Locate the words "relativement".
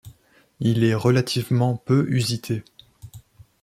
0.95-1.77